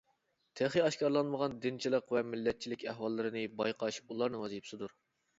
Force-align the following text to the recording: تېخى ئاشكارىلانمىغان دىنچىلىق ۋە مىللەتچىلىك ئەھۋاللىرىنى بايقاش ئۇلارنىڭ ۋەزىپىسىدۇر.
تېخى 0.59 0.79
ئاشكارىلانمىغان 0.83 1.51
دىنچىلىق 1.65 2.13
ۋە 2.15 2.23
مىللەتچىلىك 2.29 2.85
ئەھۋاللىرىنى 2.93 3.43
بايقاش 3.59 3.99
ئۇلارنىڭ 4.01 4.43
ۋەزىپىسىدۇر. 4.45 4.97